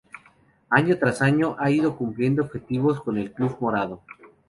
[0.71, 4.01] Año tras año, ha ido cumpliendo objetivos con el club morado.